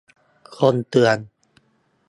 [0.57, 1.17] คนเตือน